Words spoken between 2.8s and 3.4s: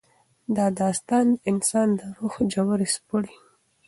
سپړي.